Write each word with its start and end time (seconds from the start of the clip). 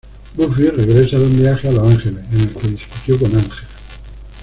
Buffy 0.35 0.67
regresa 0.71 1.19
de 1.19 1.27
un 1.27 1.37
viaje 1.37 1.67
a 1.67 1.71
Los 1.73 1.87
Ángeles 1.87 2.25
en 2.31 2.39
el 2.41 2.53
que 2.55 2.69
discutió 2.69 3.19
con 3.19 3.35
Ángel. 3.37 3.67